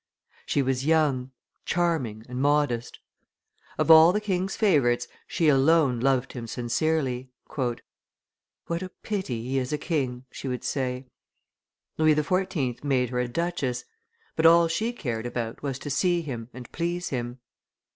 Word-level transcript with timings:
She 0.47 0.63
was 0.63 0.83
young, 0.83 1.29
charming, 1.63 2.25
and 2.27 2.41
modest. 2.41 2.97
Of 3.77 3.91
all 3.91 4.11
the 4.11 4.19
king's 4.19 4.55
favorites 4.55 5.07
she 5.27 5.47
alone 5.47 5.99
loved 5.99 6.33
him 6.33 6.47
sincerely. 6.47 7.29
"What 7.53 8.81
a 8.81 8.89
pity 9.03 9.43
he 9.43 9.59
is 9.59 9.71
a 9.71 9.77
king!" 9.77 10.25
she 10.31 10.47
would 10.47 10.63
say. 10.63 11.05
Louis 11.99 12.15
XIV. 12.15 12.83
made 12.83 13.11
her 13.11 13.19
a 13.19 13.27
duchess; 13.27 13.85
but 14.35 14.47
all 14.47 14.67
she 14.67 14.91
cared 14.91 15.27
about 15.27 15.61
was 15.61 15.77
to 15.77 15.91
see 15.91 16.23
him 16.23 16.49
and 16.51 16.71
please 16.71 17.09
him. 17.09 17.37